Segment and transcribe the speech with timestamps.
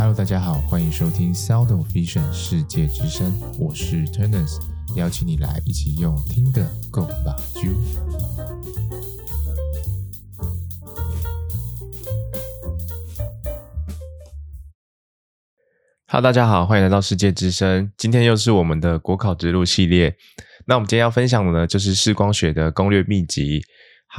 [0.00, 4.58] Hello，大家好，欢迎收听 Sound of Vision 世界之声，我是 Turners，
[4.96, 7.68] 邀请你来一起用听的 Go 吧啾。
[16.06, 20.16] Hello，大家好，欢迎来到世界之声，今天又是我们的国考之路系列。
[20.64, 23.60] 那我们今天要分享的呢，就是视光学的攻略秘籍。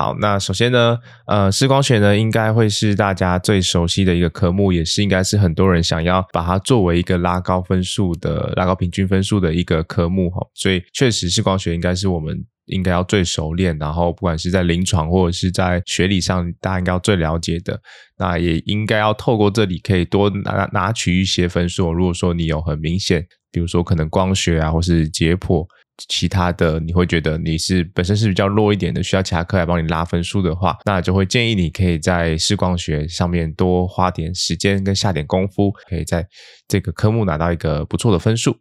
[0.01, 0.97] 好，那首先呢，
[1.27, 10.41] 呃，视光学呢，应该会是大家最熟悉的一个科目，也是应该是很多人想要把它作为一个拉高分数的、拉高平均分数的一个科目哈。
[10.55, 17.79] 所以，确实视光学应该是我们应该要最熟练，然后不管是在临床或者是在学理上，大家应该要最了解的。
[18.17, 21.93] 那也应该要透过这里可以多拿拿取一些分数。
[21.93, 25.63] 如果说你有很明显，比如说可能光学啊，或是解剖。
[26.07, 36.27] 其他的你会觉得你是本身是比较弱一点的，需要其他科来帮你拉分数的话，那就会建议你可以在视光学上面多花点时间跟下点功夫，可以在
[36.67, 38.57] 这个科目拿到一个不错的分数。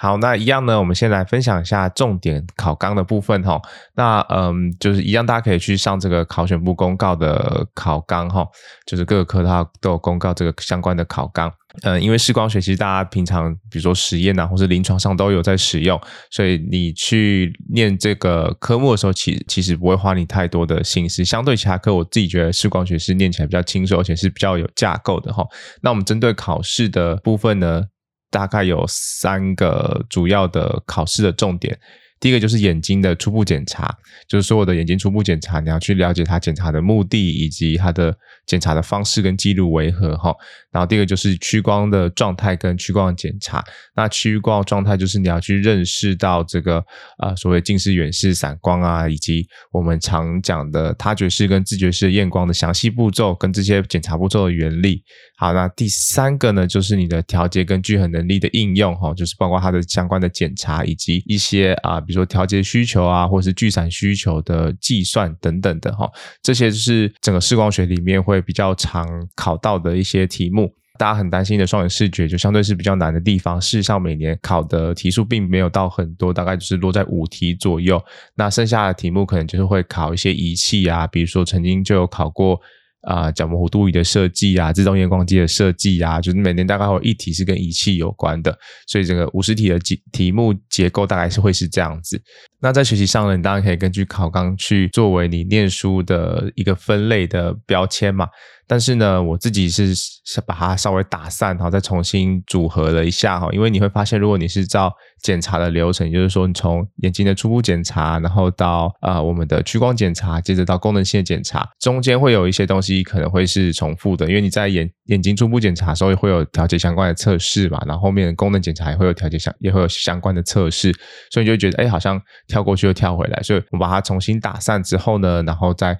[0.00, 3.60] 好，那一样呢，我们先来分享一下重点考纲的部分哈。
[3.96, 8.46] 那嗯，就是一样，大家可以去上这个考选部公告的考纲哈，
[8.86, 11.52] 就是各个科它都有公告这个相关的考纲。
[11.82, 21.24] 嗯，因为视光学其实大家平常比如说实验啊，或是临床上都有在使用，所以你去念这个科目的时候，其其实不会花你太多的心思。
[21.24, 25.46] 相对其他科，我自己觉得视光学是念起来比较轻松，而且是比较有架构的哈。
[25.82, 27.82] 那我们针对考试的部分呢，
[28.30, 31.78] 大概有三个主要的考试的重点。
[32.20, 38.12] 第一个就是眼睛的初步检查，就是说我的眼睛初步检查，你要去了解它检查的目的以及它的
[38.44, 40.34] 检查的方式跟记录为何哈。
[40.70, 43.64] 然后第二个就是屈光的状态跟屈光的检查。
[43.96, 46.84] 那屈光状态就是你要去认识到这个
[47.18, 55.02] 啊、所谓近视、远视、散光啊，以及我们常讲的他觉视跟自觉视验光的详细步骤跟这些检查步骤的原理。
[55.36, 62.00] 好，那第三个呢，就是你的调节跟聚合能力的应用哈，就是包括它的相关的检查以及一些啊。
[62.00, 66.10] 比如说调节需求啊，或是聚散需求的计算等等的哈，
[66.42, 70.67] 这些就是整个视光学里面会比较常考到的一些题目。
[70.98, 73.58] 大家很担心的双眼视觉就相对是比较难的地方。
[73.60, 78.02] 事实上，每年考的题数并没有到很多，大概就是落在五题左右。
[78.34, 82.60] 那剩下的题目可能就是会考一些仪器啊，比如说曾经就有考过。
[83.02, 92.20] 啊，角膜弧度仪的设计啊，自动验光机的设计啊，就是每年大概会有一题是跟仪器有关的，所以整个五十题的题题目结构大概是会是这样子。
[92.60, 98.26] 那在学习上呢，你当然可以根据考纲去作为你念书的一个分类的标签嘛。
[98.68, 103.48] 但是呢，我自己是是把它稍微打散，然后再重新组合了一下哈。
[103.50, 104.92] 因为你会发现，如果你是照
[105.22, 120.92] 检查的流程，就是说，你从眼睛的初步检查，然后到啊、呃、我们的屈光检查，接着到功能性的检查，中间会有一些东西可能会是重复的，因为你在眼眼睛初步检查的时候会有调节相关的测试嘛，然后后面功能检查也会有调节相也会有相关的测试，
[121.30, 123.42] 所以你就会觉得哎，好像跳过去又跳回来。
[123.42, 125.98] 所以我把它重新打散之后呢，然后再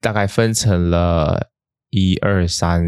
[0.00, 1.50] 大概分成了。
[1.96, 2.84] 一二三，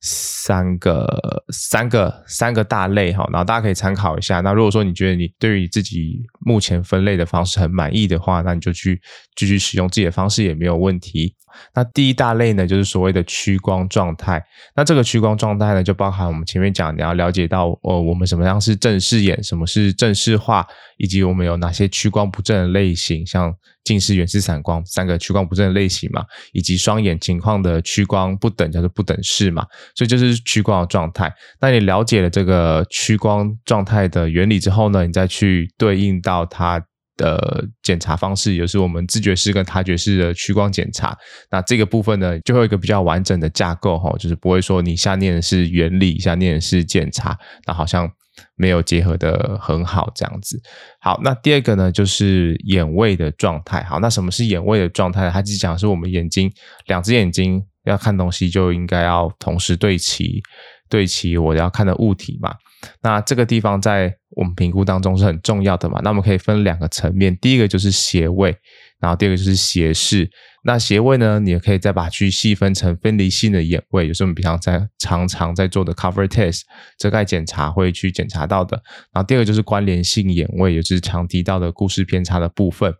[0.00, 4.40] 三个三个三个大类哈，然后大家可以参考一下。
[4.40, 9.00] 那如果说你觉得你对于自己目前分类的方式很满意的话，那你就去
[9.36, 11.36] 继续使用自己的方式也没有问题。
[11.72, 14.44] 那第一大类呢，就是所谓的屈光状态。
[14.74, 20.66] 那这个屈光状态呢，就包含我们前面讲，你要了解到，呃，我们什么样是正视眼，什么是正视化，
[20.98, 29.66] 以及我们有哪些屈光不正的类型，像近视、远视、散光三个屈光不正的类型嘛，以及双眼情况的屈光不等叫做不等式嘛。
[29.94, 31.32] 所以就是屈光的状态。
[31.60, 36.84] 那你了解了这个屈光状态的原理之后呢，你再去对应到它。
[37.16, 41.16] 的检查方式，也就是我们自觉式跟他觉式的屈光检查。
[41.48, 48.10] 那这个部分呢，就会有一个比较完整的架构哈，就是不会说你下念的是原理，下念的是检查，那好像
[48.56, 50.60] 没有结合得很好这样子。
[51.00, 53.82] 好，那第二个呢，就是眼位的状态。
[53.84, 55.30] 好，那什么是眼位的状态？
[55.30, 56.52] 它是讲的是我们眼睛
[56.86, 60.42] 两只眼睛要看东西，就应该要同时对齐，
[60.88, 62.54] 对齐我要看的物体嘛。
[63.02, 66.00] 那这个地方在我们评估当中是很重要的嘛？
[66.02, 68.54] 那我们可以分两个层面，第一个就是斜位，
[69.00, 70.30] 然后第二个就是斜视。
[70.64, 76.62] 那斜位呢，你也可以再把它去细分成分离性的眼位，有时候我们平常在常常在做的 cover test
[76.98, 78.82] 遮盖检查会去检查到的。
[79.12, 82.94] 然后第二个就是关联性眼位，也就是常提到的故事偏差的部分。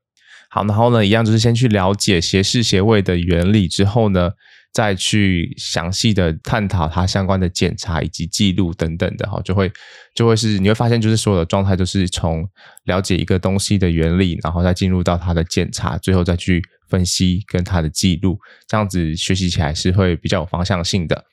[0.50, 4.31] 好，然后呢，一样就是先去了解斜视斜位的原理之后呢。
[4.75, 9.73] 再去详细的探讨它相关的检查以及记录等等的哈，就会
[10.17, 12.44] 就会是你会发现，就是所有的状态都是从
[12.87, 18.37] 了解一个东西的原理，然后再进入到它的检查，最后再去分析跟它的记录，
[18.67, 21.25] 这样子学习起来是会比较有方向性的。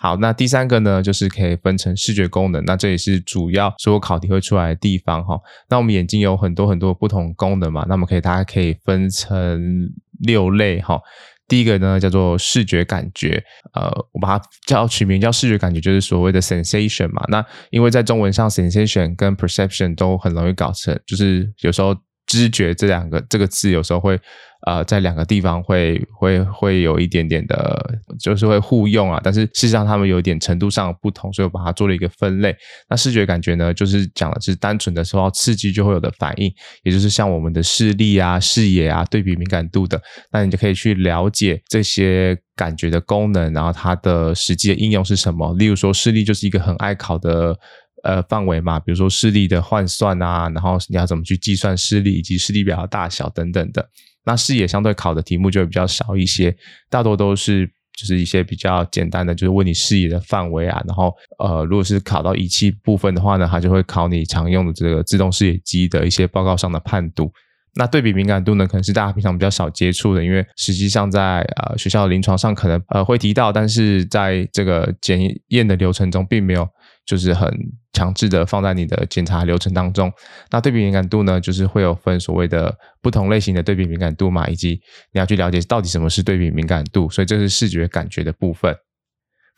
[0.00, 5.38] 好，那第三个呢，就是可以分成视觉功能，那这也是主要所有考题会出来的地方哈。
[5.68, 9.88] 那我们眼睛有很多很多不同功能嘛，那么可以大家可以分成
[10.20, 11.00] 六类哈。
[11.50, 13.44] 第一个呢叫做视觉感觉，
[13.74, 17.22] 呃，我把它叫取名叫视觉感觉，就是所谓的 sensation 嘛。
[17.28, 21.94] 那因为在中文上 sensation 跟 perception 都很容易搞成，就是有时候
[22.26, 24.18] 知觉这两个这个字有时候会。
[24.66, 32.54] 呃，在两个地方会会会有一点点的，就是会互用啊，但是事实上他们有一点程度上不同，所以我把它做了一个分类。
[32.88, 36.52] 那视觉感觉呢，就是讲的是单纯的受到刺激就会有的反应，
[36.82, 45.54] 也就是像我们的视力啊、视野啊、对比敏感度的，那你就可以去了解这些感觉的功能，然后它的实际的应用是什么。
[45.54, 47.56] 例如说，视力就是一个很爱考的
[48.02, 53.88] 呃范围嘛，比如说视力的换算啊，然后你要怎么去计算视力以及视力表的大小等等的。
[54.24, 56.56] 那视野相对考的题目就会比较少一些，
[56.88, 60.82] 大多都是就是一些比较简单的，就是问你视野的范围啊。
[60.86, 67.32] 然后呃，如果是考到仪器部分的话呢，它就会考你常用的这个自动视野机的一些报告上的判读。
[67.76, 76.68] 那对比敏感度呢，可能是大家平常比较少接触的，因为实际上在呃学校的临床上可能呃会提到，但是在这个检验的流程中并没有。
[77.04, 77.50] 就是很
[77.92, 80.12] 强制的放在你的检查流程当中。
[80.50, 84.80] 那对比敏感度呢，就是会有分所谓的不同类型的对比敏感度嘛，以及
[85.12, 87.10] 你要去了解到底什么是对比敏感度。
[87.10, 88.74] 所以这是视觉感觉的部分。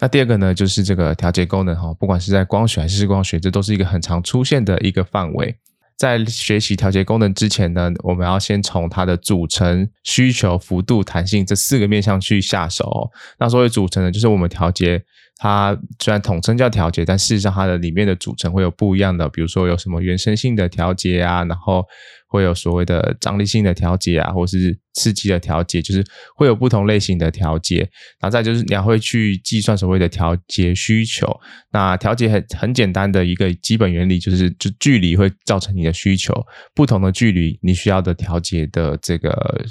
[0.01, 5.55] 那第二个呢，就是这个调节功能哈，不管是在光学还是视光学，这都是一个很常出现的一个范围。
[5.99, 13.09] 在学习调节功能之前呢，我们要先从它的组成、需求、幅度、弹性这四个面向去下手。
[13.39, 15.01] 那所谓组成呢，就是我们调节。
[15.43, 21.85] 它虽然统称叫调节，但事实上它的里面的组成会有不一样的，比如说有什么原生性的调节啊，然后
[22.29, 26.05] 会有所谓的张力性的调节啊，或是刺激的调节，就是
[26.37, 27.79] 会有不同类型的调节。
[28.21, 31.27] 然后再就是你要会去计算所谓的调节需求。
[31.73, 36.33] 那调节很很简单的一个基本原理就是，就距离会造成你的需求，
[36.73, 39.65] 不同的距离你需要的调节的这个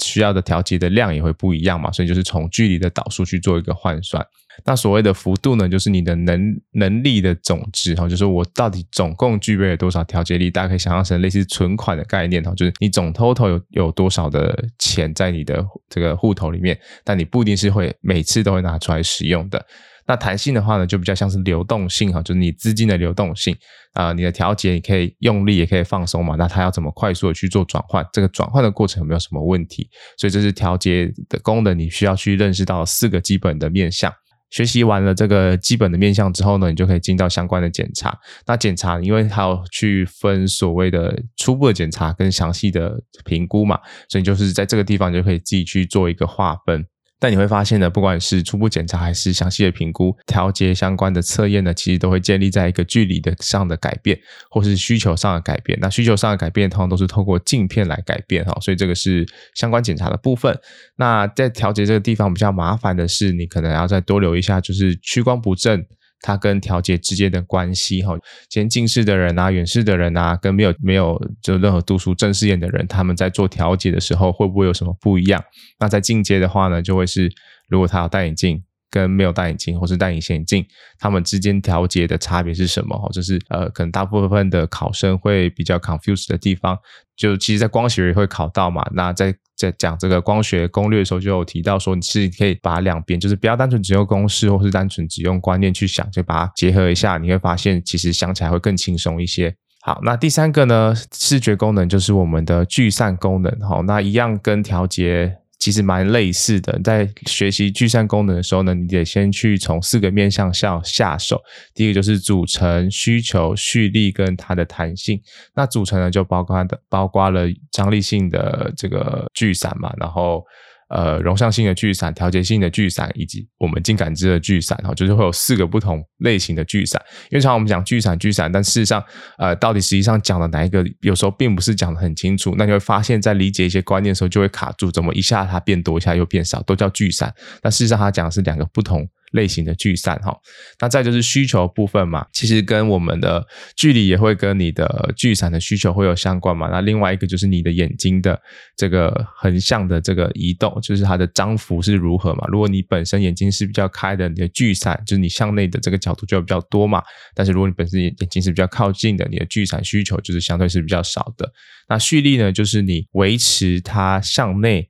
[0.00, 4.24] 需要的调节的量也会不一样嘛，所以就是从距离的导数去做一个换算。
[4.64, 10.50] 那所谓的幅度呢，就是你的能能力的总值哈，就是我到底总共具备了多少调节力？
[10.50, 19.64] 大家可以想象成类似存款的概念哈，就是你总 total 有有多少的钱在你的这个户头里面，但你不一定是会每次都会拿出来使用的。
[20.06, 23.56] 那弹性的话呢，就比较像是流动性哈，就是你资金的流动性
[23.92, 28.06] 啊、你的调节你可以用力也可以放松嘛，那它要怎么快速的去做转换？
[28.12, 29.88] 这个转换的过程有没有什么问题？
[30.16, 34.12] 所以这是调节的功能，你需要去认识到四个基本的面向。
[34.50, 38.16] 学习完了这个基本的面向之后呢，你就可以进到相关的检查。
[38.46, 46.84] 那检查，因为它要去分所谓的初步的检查跟详细的评估嘛，所以就是在这个地方就可以自己去做一个划分。
[47.20, 54.18] 但你会发现呢，不管是初步检查还是详细的评估，调节相关的测验呢，其实都会建立在一个距离的上的改变，
[54.50, 55.78] 或是需求上的改变。
[55.80, 60.58] 那需求上的改变通常都是透过镜片来改变哈，所以这个是相关检查的部分。
[60.96, 65.84] 那在调节这个地方比较麻烦的是，你可能要再多留一下，就是屈光不正。
[66.20, 68.18] 它跟调节之间的关系，哈，
[68.48, 75.42] 先近视的人啊，远视的人啊，跟没有没有就任何度数正视眼的人，他们在做调节的时候，会不会有什么不一样？
[75.78, 77.30] 那在进阶的话呢，就会是
[77.68, 78.62] 如果他要戴眼镜。
[78.90, 80.66] 跟没有戴眼镜或是戴隐形眼镜，
[80.98, 83.10] 他们之间调节的差别是什么？
[83.12, 86.76] 这是呃，可能大部分的考生会比较 confused 的地方。
[87.16, 88.82] 就其实，在光学也会考到嘛。
[88.92, 99.54] 那在在讲这个光学攻略的时候，就有提到说，你是可以把两边，就是不要单纯只用公式，或是单纯只用观念去想，就把它结合一下，你会发现其实想起来会更轻松一些。
[99.82, 103.60] 好，那第三个呢，视觉功能就是我们的聚散功能。
[103.60, 105.39] 好，那一样跟调节。
[105.60, 111.40] 其实蛮类似的，在学习聚散功能的时候呢，你得先去从四个面向下下手。
[111.72, 115.20] 第一个就是组成、需求、蓄力跟它的弹性。
[115.54, 120.44] 那组成呢，就包括的包括了张力性的这个聚散嘛，然后。
[120.90, 127.00] 呃，容像性的聚散、调节性的聚散，以及我们近感知的聚散，哈，就是会有四个不同类型的聚散。
[127.30, 129.02] 因为常常我们讲聚散、聚散，但事实上，
[129.38, 132.54] 呃，到底实际上讲的哪一个，有时候并不是讲的很清楚。
[132.58, 137.32] 那你会发现在理解一些观念的时候，就会卡住，怎么一下它变多，一下又变少，都叫聚散。
[137.62, 139.08] 但事实上，它讲的是两个不同。
[139.32, 140.36] 类型的聚散哈，
[140.80, 143.46] 那再就是需求部分嘛，其实跟我们的
[143.76, 146.68] 距离也会跟你的聚散的需求会有相关嘛。
[146.68, 148.40] 那另外一个就是你的眼睛的
[148.76, 152.44] 这个横向的这个移动，就是它的张幅是如何嘛。
[152.48, 157.02] 如果你本身眼睛是比较开的，你的聚散就是你向内的这个角度就比较多嘛。
[157.34, 161.50] 但是如果你本身眼睛是比较靠近的，你的聚散需求就是相对是比较少的。
[161.88, 164.89] 那蓄力呢，就是你维持它向内。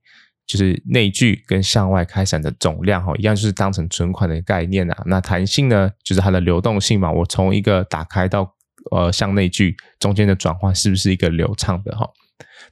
[0.51, 5.03] 就是内距跟向外开闪的总量哈，一样就是当成存款的概念啊。
[5.07, 8.53] 那弹性呢，就是它的流动性嘛，我从一个打开到
[8.91, 12.05] 呃向内距中间的转换是不是一个流畅的哈？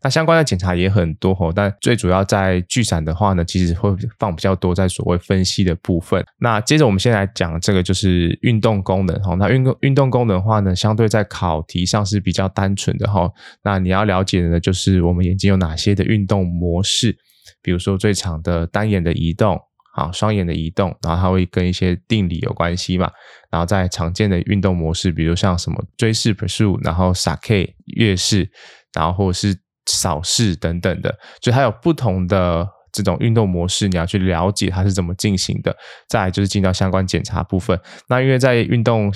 [0.02, 6.24] 那相关的检查也很多吼，但最主要在聚散的话呢，其实会放比较多在所谓分析的部分。
[6.40, 9.34] 那接着我们先来讲这个就是运动功能哈。
[9.34, 13.30] 那运动运动功能的话呢，相对在考题上是比较单纯的哈。
[13.62, 17.16] 那你要了解的呢，就是我们眼睛有哪些的运动模式，
[17.62, 19.58] 比如说最长的单眼的移动，
[19.94, 23.10] 啊，双眼的移动，然后它会跟一些定理有关系嘛。
[23.50, 28.50] 然后在常见的运动模式，比如像什么追视 pursuit，然后 sake 跃视，
[28.94, 35.74] 然后或者是扫视等等的，就它有不同的这种运动模式，你要去了解它是怎么进行的。
[36.08, 37.78] 再来就是进到相关检查部分。
[38.08, 39.12] 那因为在运动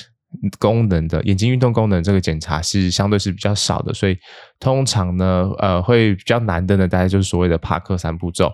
[0.58, 4.16] 功能的眼睛运动功能这个检查是相对是比较少的，所以
[4.58, 8.50] 通常呢，呃，会比较难的呢，大概就是所谓的帕克三步骤。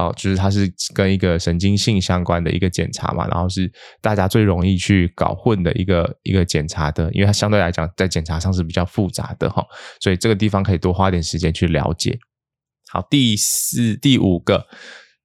[0.00, 9.64] 哦，就是它是跟一个神经性相关的一个检查嘛，然后是大家最容易去搞混的一个一个检查的，因为它相对来讲在检查上是比较复杂的哈，
[10.00, 12.18] 所以这个地方可以多花点时间去了解。
[12.90, 14.66] 好，第四、第五个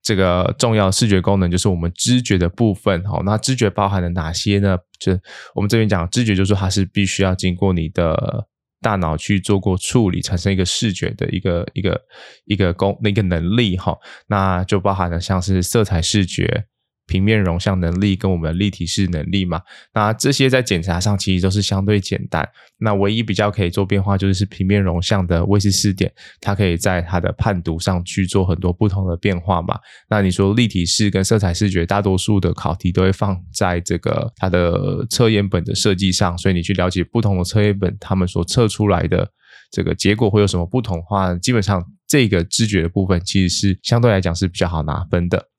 [0.09, 4.77] 这个重要视觉功能就是我们知觉的部分哈，那知觉包含了哪些呢？
[4.99, 5.11] 就
[5.53, 8.47] 我们这边讲知觉，就是它是必须要经过你的。
[8.81, 12.01] 大脑去做过处理，产生一个视觉的一个一个
[12.45, 13.93] 一个功那个能力哈，
[14.27, 16.63] 那就包含了像是色彩视觉。
[17.09, 19.59] 平面容像能力跟我们立体视能力嘛，
[19.93, 22.47] 那这些在检查上其实都是相对简单。
[22.77, 29.77] 那唯一比较可以做变化就是平面容像的魏氏视点，它可以在它的判读上去做很多不同的变化嘛。
[30.07, 39.29] 那你说立体视跟色彩视觉，大多数的考题都会放在这个它的测验本的设计上，所以你去了解不同的测验本，他们所测出来的
[39.71, 45.49] 这个结果会有什么不同的话，基本上这个知觉的部分其实是相对来讲是比较好拿分的。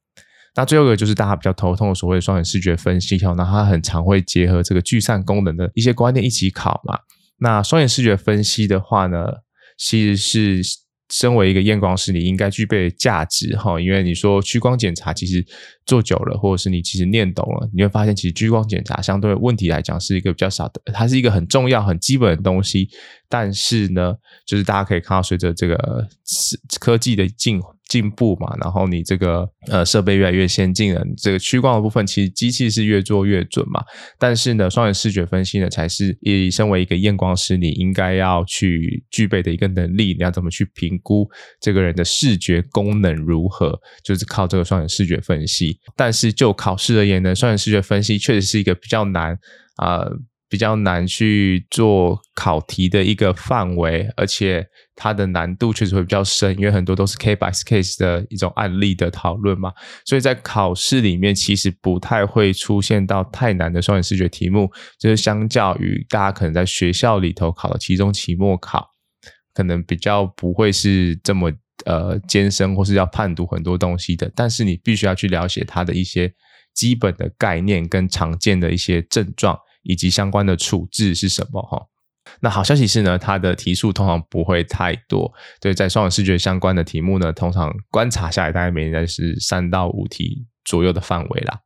[0.56, 6.98] 那最后一个就是大家比较头痛的所谓双眼视觉分析，那它很常会结合这个聚散功能的一些观念一起考嘛。
[7.38, 9.26] 那双眼视觉分析的话呢，
[9.78, 10.60] 其实是
[11.08, 13.80] 身为一个验光师，你应该具备的价值哈。
[13.80, 15.44] 因为你说屈光检查其实
[15.90, 22.88] 做久了，或者是你其实念懂了，你会发现其实屈光检查相对问题来讲是一个比较少的，它是一个很重要、很基本的东西。
[23.28, 24.14] 但是呢，
[24.46, 25.76] 就是大家可以看到，随着这个
[26.80, 33.84] 科技的进进步嘛，然后你这个呃设备越来越先进了，这个屈光的部分其实机器是越做越准嘛。
[34.18, 40.14] 但是呢，双眼视觉分析呢，才是以身为一个验光师，你应该要去具备的一个能力。
[40.14, 41.28] 你要怎么去评估
[41.60, 45.78] 这个人的视觉功能如何，就是靠这个双眼视觉分析。
[45.96, 49.38] 但是就考试而言呢，双眼视觉分析确实是一个比较难
[49.76, 49.98] 啊。
[49.98, 50.18] 呃
[50.50, 59.72] 比较难去做考题的一个范围，而且它的难度确实会比较深，因为很多都是 case by case 的一种案例的讨论嘛，
[60.04, 64.68] 所以在考试里面其实不太会出现到太难的双眼视觉题目，
[64.98, 68.84] 就是相较于大家可能在学校里头考的期中、期末考，
[69.54, 71.52] 可能比较不会是这么
[71.86, 76.32] 呃艰深或是要判读很多东西的，但是你必须要去了解它的一些
[76.74, 79.58] 基本的概念跟常见的一些症状。
[79.82, 81.62] 以及相关的处置是什么？
[81.62, 81.82] 哈，
[82.40, 85.32] 那好消息是呢，它的题数通常不会太多。
[85.58, 91.60] 对，在双眼视觉相关的题目呢，通常观察下来，大概每年是三到五题左右的范围啦。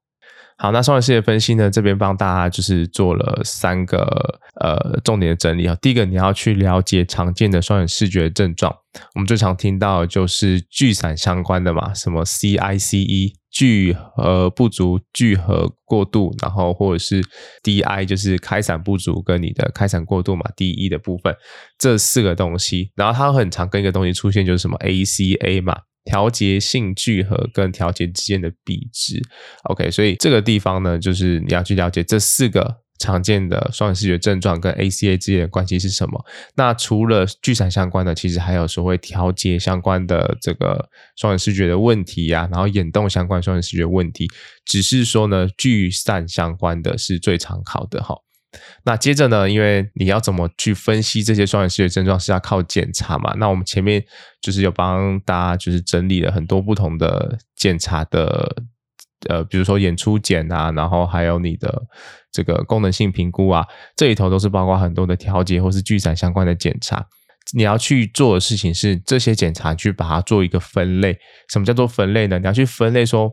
[0.56, 5.76] 好，那双眼视觉分析呢，这边帮大家就是做了三个呃重点的整理啊。
[5.82, 8.74] 第一个，你要去了解常见的双眼视觉症状，
[9.14, 13.34] 我们最常听到的就是聚散相关的嘛，什么 CICE。
[13.54, 17.22] 聚合不足、聚合过度，然后或者是
[17.62, 21.32] DI 就是开散不足跟你的开散过度嘛，DE 的部分
[21.78, 25.76] 这四个东西，然后它很常跟一个东西出现，就是什么 ACA 嘛，
[26.14, 29.20] 调节性聚合跟调节之间的比值。
[29.64, 32.84] OK，所以这个地方呢，就是你要去了解这四个。
[32.96, 36.24] 常见的双眼视觉症状跟 ACA 之间的关系是什么？
[36.54, 44.28] 那除了聚散相关的，其实还有所谓调节相关的这个双眼视觉的问题呀、啊，然后眼动相关双眼视觉问题，
[44.64, 48.14] 只是说呢，聚散相关的是最常考的哈。
[48.84, 53.34] 那接着呢，因为你要怎么去分析这些双眼视觉症状是要靠检查嘛？
[53.38, 54.04] 那我们前面
[54.40, 58.64] 就是有帮大家就是整理了很多不同的检查的。
[59.26, 61.82] 呃，比如说眼初检啊，然后还有你的
[62.30, 63.64] 这个功能性评估啊，
[63.96, 67.06] 这里头都是包括很多的调节或是聚散相关的检查。
[67.54, 71.16] 你要去做的事情是这些检查去把它做一个分类。
[71.48, 72.38] 什么叫做分类呢？
[72.38, 73.32] 你要去分类说，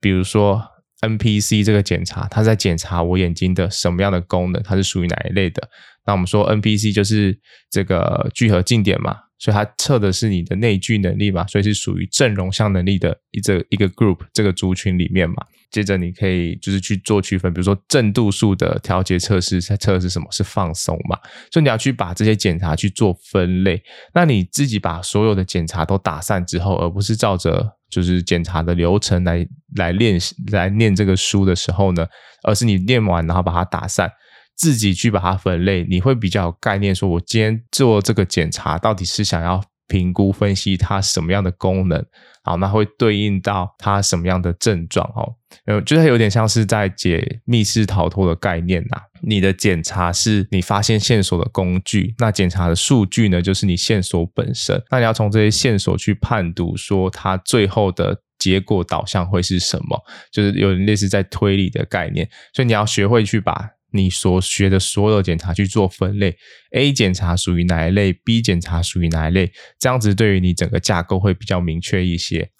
[0.00, 0.62] 比如说
[1.00, 5.68] NPC 这个检查，它在检查我眼睛的什么样的功能，它是属于哪一类的？
[6.06, 7.38] 那我们说 NPC 就是
[7.70, 9.16] 这个聚合近点嘛。
[9.40, 15.36] 所以它测的是你的内聚能力嘛，所以是属于正容像能力的一这一个 group 这个族群里面嘛。
[15.70, 20.26] 接着你可以就是去做区分，比如说正度数的调节测试，它测的是什么？
[20.32, 21.16] 是放松嘛。
[21.52, 23.80] 所以你要去把这些检查去做分类。
[24.12, 32.06] 那你自己把所有的检查都打散之后，而不是照着就是检查的流程来来练习来念这个书的时候呢，
[32.42, 34.10] 而是你念完然后把它打散。
[34.56, 36.92] 自己去把它分类，你会比较有概念。
[36.92, 42.04] 说我今天做这个检查，到底是想要评估分析它什么样的功能？
[42.44, 45.04] 好，那会对应到它什么样的症状？
[45.14, 45.34] 哦，
[45.66, 49.00] 呃，就是有点像是在解密室逃脱的概念呐。
[49.20, 54.80] 你的检查是你发现线索的工具，那检查的数据呢，就是你线索本身。
[54.90, 60.00] 那你要从这些线索去判读，说它最后的结果导向会是什么？
[60.30, 62.28] 就是有点类似在推理的概念。
[62.54, 63.70] 所以你要学会去把。
[63.92, 66.36] 你所学的所有检查去做分类
[66.72, 72.50] ，A 检查属于哪一类，B 检查属于哪一类，这样子对于你整个架构会比较明确一些。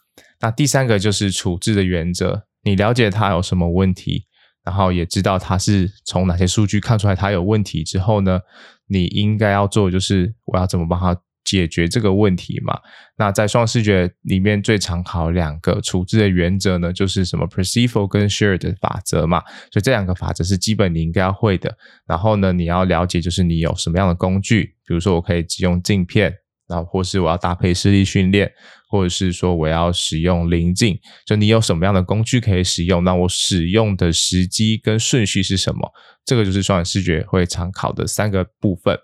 [0.40, 4.26] 那第三个就是处置的原则，你了解它有什么问题，
[4.64, 8.40] 然后也知道它是从哪些数据看出来它有问题之后呢，
[8.86, 11.20] 你应该要做的就是我要怎么帮它。
[11.48, 12.78] 解决这个问题嘛？
[13.16, 19.40] 那在双视觉里面最常考两个处置的原则呢，就是什么 Perceval 跟 shared 法则嘛。
[19.72, 21.74] 所以这两个法则是基本你应该要会的。
[22.06, 26.32] 然后呢，你要了解就是你有什么样的工具，比如说我可以只用镜片，
[26.68, 28.52] 然后或是我要搭配视力训练，
[28.90, 30.98] 或者是说我要使用棱镜。
[31.24, 33.02] 就你有什么样的工具可以使用？
[33.02, 35.90] 那我使用的时机跟顺序是什么？
[36.26, 38.98] 这个就是双眼视觉会常考的三个部分。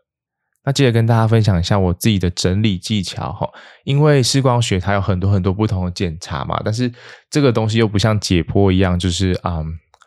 [0.64, 3.46] 那接着跟大家分享一下我自己的整理技巧哈，
[3.84, 6.90] 因为视光学它有很多很多不同的检查嘛，但是
[7.28, 9.66] 这个东西又不像解剖一样，就是嗯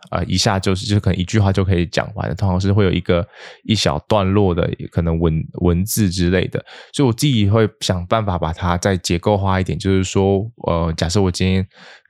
[0.09, 3.23] 呃一下就是就可能一句话就可以讲完的，通常是会有一个
[3.65, 11.63] 一小段落的可能文文字之类的，所以我自己会想办法把它再结构化一点，就是说呃假设我今天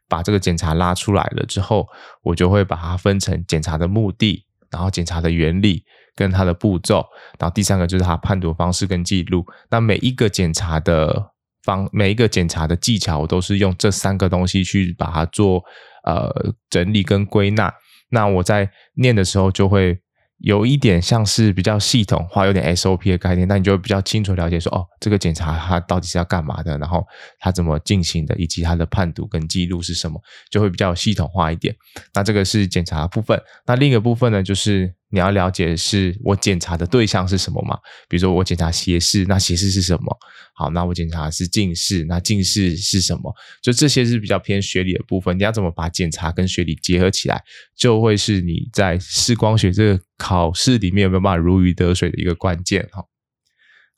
[0.08, 1.86] 把这个检查拉出来了之后，
[2.24, 5.84] 我就会把它分成检查的目的，然后检查的原理。
[6.18, 7.06] 跟它的步骤，
[7.40, 9.46] 然后第三个就是它判读方式跟记录。
[9.70, 11.32] 那每一个检查的
[11.64, 15.64] 方，每一个检查的技巧，我都是用这三个东西去把它做
[16.04, 17.74] 呃整理跟归纳。
[18.10, 20.02] 那我在念的时候就会。
[20.42, 27.04] 有一点像是比较系统化，有点 SOP 的概念，那你就会比较清楚了解说，哦，这个检查它到底是要干嘛的，然后
[27.40, 31.76] 它怎么进行的，以及它的判读跟记录是什么，就会比较系统化一点。
[32.14, 33.42] 那这个是检查部分。
[33.66, 37.78] 那另一个部分呢，就是你要了解的是我检查的对象是什么嘛？
[38.10, 40.18] 比如说我检查斜视，那斜视是什么？
[40.56, 43.34] 好，那我检查是近视，那近视是什么？
[43.62, 45.38] 就这些是比较偏学理的部分。
[45.38, 47.42] 你要怎么把检查跟学理结合起来，
[47.76, 50.00] 就会是你在视光学这个。
[50.20, 53.04] 考试里面有没有办法如鱼得水的一个关键哈？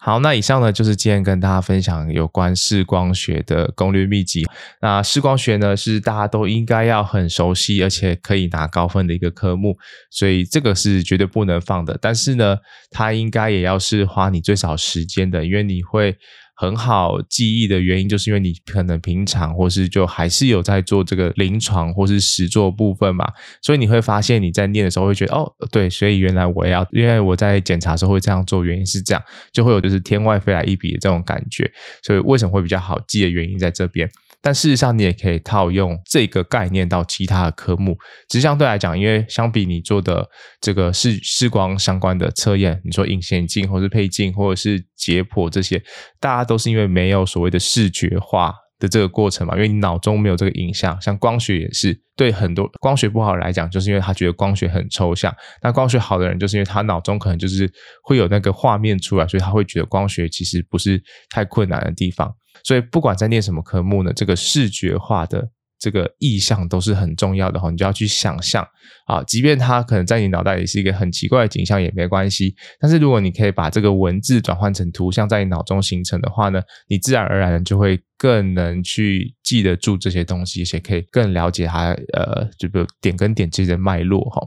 [0.01, 4.45] 好，那以上呢就是今天跟大家分享有关视光学的攻略秘籍。
[4.81, 9.77] 那视光学呢是大家都应该要很熟悉，而且可以拿高分的一个科目，
[10.09, 11.97] 所以这个是绝对不能放的。
[12.01, 12.57] 但是呢，
[12.89, 16.17] 它应该也要是花你最少时间的，因为你会。
[16.61, 23.25] 很好记忆的原因，就是因为你可能平常或是就还是有在做这个临床或是实作部分嘛，
[23.61, 31.71] 所以你会发现你在念的时候会觉得哦，对，所以原来我要，因为我在检查时候会这样做，原因是这样，就会有就是天外飞来一笔的这种感觉，
[32.03, 34.11] 所以为什么会比较好记的原因在这边。
[34.41, 37.97] 但事实上，你也可以套用这个概念到其他的科目。
[38.29, 40.27] 只是相对来讲，因为相比你做的
[40.61, 45.83] 这个视视光相关的测验，你说隐形镜或是配镜或者是解剖这些，
[46.21, 50.99] 大家都是因为没有所谓的视觉化的这个过程嘛，因为你脑中没有这个影像。
[51.01, 55.35] 像光学也是，对很多光学不好来讲，就是因为他觉得光学很抽象。
[55.61, 57.69] 那光学好的人，就是因为他脑中可能就是
[58.03, 62.33] 会有那个画面出来，所以他会觉得光学其实不是太困难的地方。
[62.63, 68.67] 所以不管在念什么科目呢，这个视觉化的这个意象都是很重要的哈，你就要去想象
[69.05, 72.53] 啊，即便它可能在你脑袋里是一个很奇怪的景象也没关系。
[72.79, 84.45] 但是如果你可以把这个文字转换成图像，在你脑中形成的话呢，你自然而然就会更能去记得住这些东西，而且可以更了解它呃，就比如点跟点之间的脉络哈。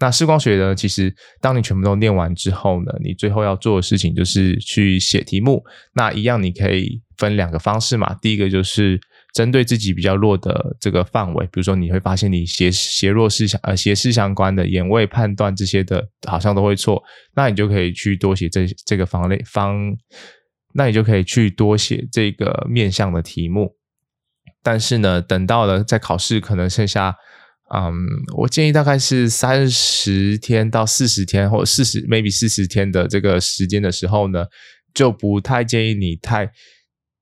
[0.00, 5.62] 那视光学呢，其实当你全部都念完之后呢，你最后要做的事情就是去写题目。
[5.94, 9.00] 那一样你可以分两个方式嘛，第一个就是。
[9.34, 17.02] 针对自己比较弱的这个范围，比如说你会发现你斜斜弱视相呃斜视相关的眼位判断这些的，好像都会错，
[17.34, 19.96] 那你就可以去多写这这个方类方，
[20.74, 23.74] 那你就可以去多写这个面向的题目。
[24.62, 27.16] 但是呢，等到了在考试可能剩下，
[27.74, 27.94] 嗯，
[28.36, 34.44] 我建议大概是三十天到四十天，或者四十 maybe 四十天的这个时间的时候呢。
[34.94, 36.46] 就不太建议你太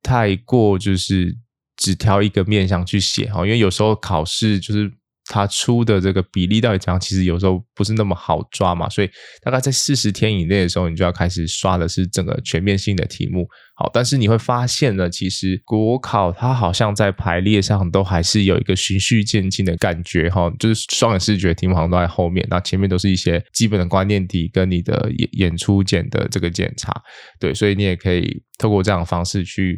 [0.03, 1.37] 太过就是
[1.77, 5.00] 只挑一个面向去写哈，因为有时候考试就是。
[5.33, 6.99] 它出的这个比例到底怎样？
[6.99, 9.09] 其实有时候不是那么好抓嘛，所以
[9.43, 13.47] 大概在四十天以内的时候，你就要开始刷的是整个全面性的题目。
[13.77, 26.93] 好，但是你会发现呢，其实国考它好像在排列上都还是有一个循序渐进的感觉哈，就是双眼视觉题目好像都在后面，那前面都是一些基本的观念题跟你的演演出检的这个检查。
[27.39, 29.77] 对，所以你也可以透过这样的方式去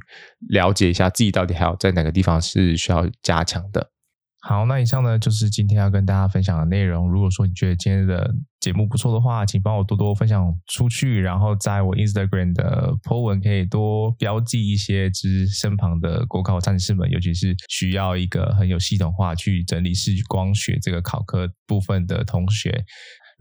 [0.48, 3.91] 了解一下自己到底还有在哪个地方是需要加强的。
[4.44, 7.09] 好，那以上呢就是今天要跟大家分享的内容。
[7.09, 8.28] 如果说你觉得今天的
[8.59, 22.85] 节目不错的话，请帮我多多分享出去，然后在我 Instagram 的 po 文可以多标记一些之身旁的国考战士们，尤其是需要一个很有系统化去整理视光学这个考科部分的同学。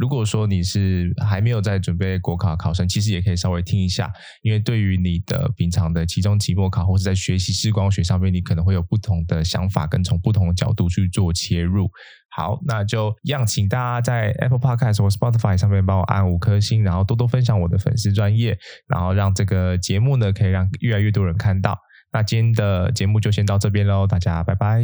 [0.02, 4.12] 如果说你是还没有在准备国考考生，其实也可以稍微听一下，
[4.42, 11.88] 因为对于你的平常的期中、期末考，或是在学习视光学上面，你可能会有不同的想法，跟从不同的角度去做切入。
[12.36, 21.78] 好，那就一样，请大家在 Apple Podcast 或 Spotify 上面帮我按五颗星，然后多多分享我的粉丝专业，然后让这个节目呢可以让越来越多人看到。
[22.12, 24.82] 那今天的节目就先到这边喽，大家拜拜。